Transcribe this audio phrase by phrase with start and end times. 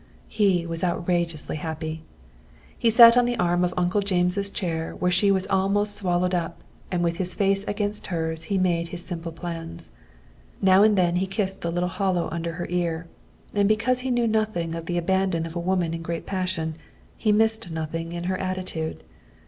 [0.29, 2.01] He was outrageously happy.
[2.75, 6.63] He sat on the arm of Uncle James' chair where she was almost swallowed up,
[6.89, 9.91] and with his face against hers he made his simple plans.
[10.59, 13.05] Now and then he kissed the little hollow under her ear,
[13.53, 16.77] and because he knew nothing of the abandon of a woman in a great passion
[17.15, 19.03] he missed nothing in her attitude.